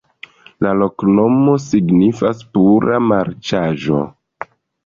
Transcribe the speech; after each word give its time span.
La 0.65 0.71
loknomo 0.77 1.53
signifas: 1.65 2.43
pura-marĉaĵo. 2.57 4.01